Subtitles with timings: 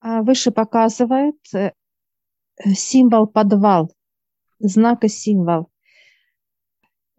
[0.00, 1.72] А выше показывает э,
[2.74, 3.92] символ подвал,
[4.58, 5.70] знак и символ.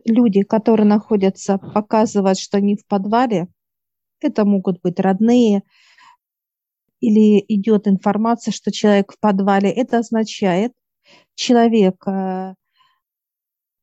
[0.04, 3.48] Люди, которые находятся, показывают, что они в подвале.
[4.20, 5.62] Это могут быть родные,
[7.02, 9.70] или идет информация, что человек в подвале.
[9.70, 10.72] Это означает,
[11.36, 12.54] человек э,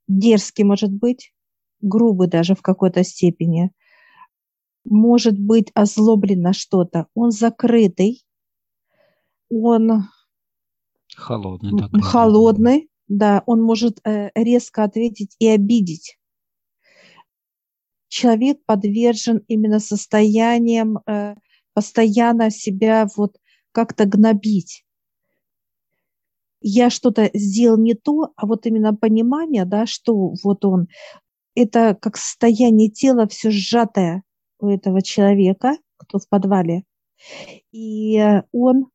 [0.06, 1.34] дерзкий может быть,
[1.80, 3.72] грубый даже в какой-то степени,
[4.84, 8.24] может быть озлоблен на что-то, он закрытый,
[9.50, 10.08] он
[11.16, 16.18] холодный, так холодный, да, он может э, резко ответить и обидеть.
[18.08, 21.34] Человек подвержен именно состоянием э,
[21.74, 23.36] постоянно себя вот
[23.72, 24.84] как-то гнобить.
[26.60, 30.88] Я что-то сделал не то, а вот именно понимание, да, что вот он,
[31.54, 34.24] это как состояние тела все сжатое
[34.58, 36.82] у этого человека, кто в подвале.
[37.70, 38.20] И
[38.52, 38.86] он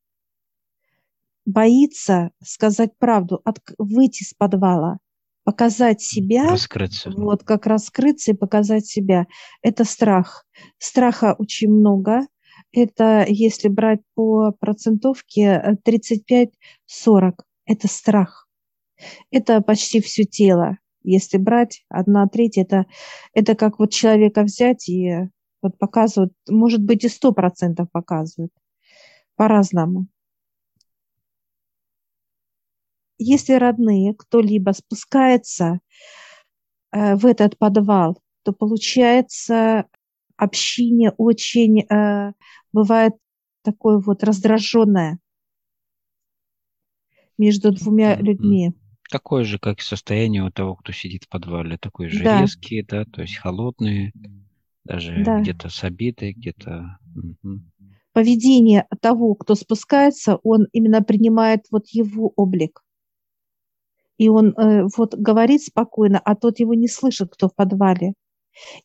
[1.46, 4.98] боится сказать правду, от, выйти с подвала,
[5.44, 7.12] показать себя, раскрыться.
[7.12, 9.26] вот как раскрыться и показать себя.
[9.62, 10.46] Это страх.
[10.78, 12.28] Страха очень много.
[12.72, 16.52] Это, если брать по процентовке, 35-40.
[17.66, 18.48] Это страх.
[19.32, 20.78] Это почти все тело.
[21.04, 22.86] Если брать одна треть, это,
[23.34, 25.30] это как вот человека взять и
[25.62, 28.54] вот показывают, может быть и сто процентов показывают
[29.36, 30.08] по-разному
[33.24, 35.80] если родные, кто-либо спускается
[36.92, 39.86] э, в этот подвал, то получается
[40.38, 42.34] общение очень э,
[42.72, 43.14] бывает
[43.64, 45.20] такое вот раздраженное
[47.38, 48.74] между двумя людьми.
[49.10, 52.42] Такое же, как и состояние у того, кто сидит в подвале, такой же Да.
[52.42, 54.12] резкие, да, то есть холодные,
[54.86, 55.40] даже Да.
[55.40, 56.98] где-то с обидой, где-то.
[58.12, 62.83] Поведение того, кто спускается, он именно принимает вот его облик.
[64.24, 68.14] И он э, вот говорит спокойно, а тот его не слышит, кто в подвале.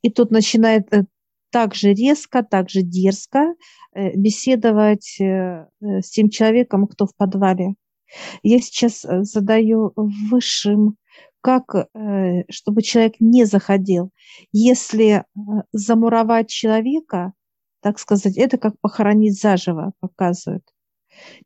[0.03, 1.05] И тот начинает э,
[1.51, 3.55] так же резко, так же дерзко
[3.95, 7.75] э, беседовать э, э, с тем человеком, кто в подвале.
[8.43, 10.97] Я сейчас э, задаю высшим,
[11.41, 14.11] как, э, чтобы человек не заходил.
[14.51, 15.23] Если э,
[15.71, 17.33] замуровать человека,
[17.81, 20.65] так сказать, это как похоронить заживо, показывают.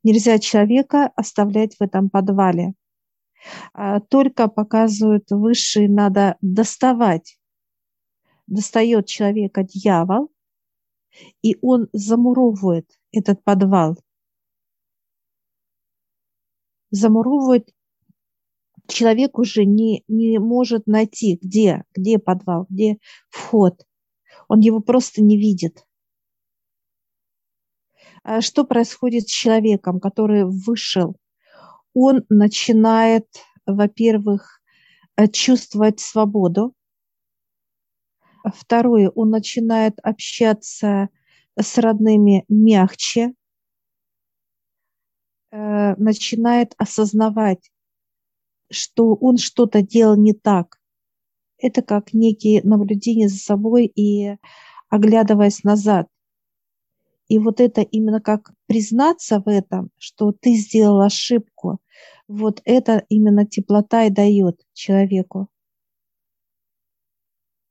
[0.03, 2.73] Нельзя человека оставлять в этом подвале.
[3.73, 7.39] А, только показывают высшие, надо доставать.
[8.47, 10.31] Достает человека дьявол,
[11.43, 13.97] и он замуровывает этот подвал.
[16.91, 17.71] Замуровывает
[18.87, 22.99] человек уже не, не может найти, где, где подвал, где
[23.29, 23.87] вход.
[24.49, 25.87] Он его просто не видит.
[28.23, 31.17] А что происходит с человеком, который вышел
[31.95, 33.27] он начинает,
[33.67, 34.61] во-первых,
[35.17, 36.75] э, чувствовать свободу.
[38.45, 41.09] Второе, он начинает общаться
[41.59, 43.35] с родными мягче,
[45.53, 47.71] э, начинает осознавать,
[48.71, 50.81] что он что-то делал не так.
[51.59, 54.37] Это как некие наблюдения за собой и
[54.89, 56.09] оглядываясь назад.
[57.33, 61.81] И вот это именно как признаться в этом, что ты сделал ошибку,
[62.29, 65.49] вот это именно теплота и дает человеку.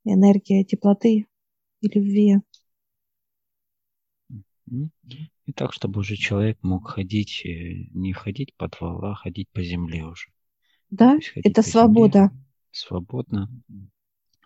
[0.03, 1.27] Энергия теплоты
[1.81, 2.38] и любви.
[5.45, 9.61] И так, чтобы уже человек мог ходить, э, не ходить по подвал, а ходить по
[9.61, 10.31] земле уже.
[10.89, 12.29] Да, это свобода.
[12.29, 13.49] Земле, свободно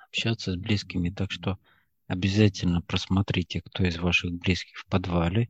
[0.09, 1.09] общаться с близкими.
[1.09, 1.57] Так что
[2.07, 5.49] обязательно просмотрите, кто из ваших близких в подвале,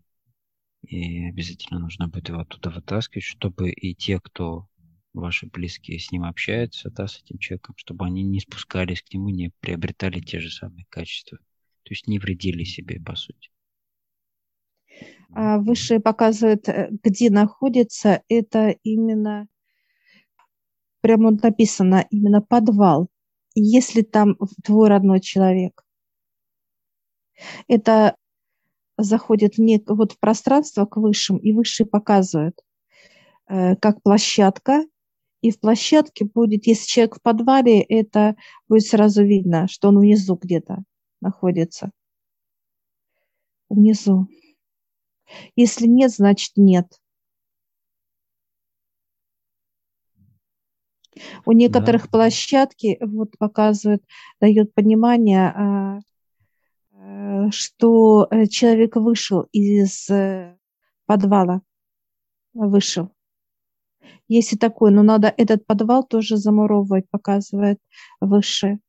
[0.82, 4.68] и обязательно нужно будет его оттуда вытаскивать, чтобы и те, кто
[5.14, 9.30] ваши близкие с ним общаются, да, с этим человеком, чтобы они не спускались к нему,
[9.30, 11.38] не приобретали те же самые качества.
[11.84, 13.50] То есть не вредили себе, по сути.
[15.34, 19.48] А высшее показывает, э, где находится, это именно,
[21.02, 23.10] прямо написано, именно подвал.
[23.54, 25.85] Если там твой родной человек.
[27.68, 28.16] Это
[28.98, 32.60] заходит в нек, вот в пространство к высшим, и высшие показывают,
[33.48, 34.86] э, как площадка,
[35.42, 38.36] и в площадке будет, если человек в подвале, это
[38.68, 40.84] будет сразу видно, что он внизу где-то
[41.22, 41.92] находится.
[43.70, 44.28] Внизу.
[45.56, 46.88] Если нет, значит нет.
[51.46, 52.10] У некоторых да.
[52.10, 54.04] площадки вот показывают,
[54.42, 56.00] дает понимание, а,
[57.52, 60.58] что э, человек вышел из э,
[61.06, 61.62] подвала.
[62.54, 63.10] вышел.
[64.28, 67.80] Если такой, но надо этот подвал тоже замуровывать, показывает
[68.20, 68.80] выше.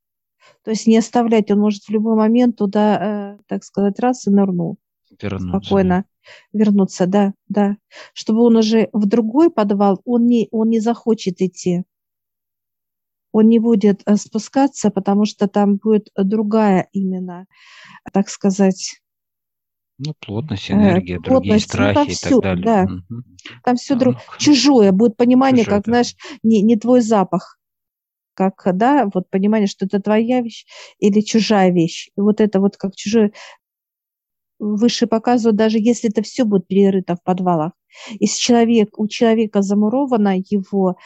[0.63, 4.31] То есть не оставлять, он может в любой момент туда, э, так сказать, раз и
[4.31, 4.79] нырнул.
[5.21, 5.49] Вернуться.
[5.49, 6.05] Спокойно
[6.53, 7.77] вернуться, да, да.
[8.13, 11.85] Чтобы он уже в другой подвал, он не, он не захочет идти.
[13.37, 17.47] Он не будет э, спускаться, потому что там будет другая именно,
[18.11, 19.03] так сказать,
[19.99, 22.65] ну, плотность, энергия, плотность, другие страхи ну, там и все, так далее.
[22.65, 22.85] Да.
[22.85, 23.23] Угу.
[23.63, 24.17] Там все друг...
[24.39, 25.91] чужое, будет понимание, чужое, как, да.
[25.91, 27.59] знаешь, не, не твой запах,
[28.33, 30.65] как, да, вот понимание, что это твоя вещь
[30.99, 32.09] или чужая вещь.
[32.17, 33.33] И вот это вот как чужое
[34.59, 37.73] выше показывают, даже если это все будет перерыто в подвалах.
[38.19, 40.97] Если человек, у человека замуровано его,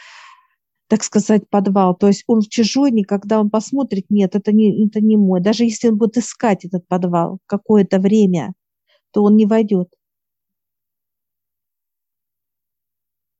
[0.91, 5.15] так сказать, подвал, то есть он чужой, никогда он посмотрит, нет, это не, это не
[5.15, 5.39] мой.
[5.39, 8.51] Даже если он будет искать этот подвал какое-то время,
[9.11, 9.87] то он не войдет.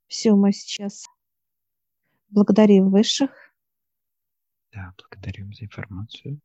[0.08, 1.04] Все, мы сейчас
[2.30, 3.32] благодарим высших.
[4.72, 6.40] Да, благодарим за информацию.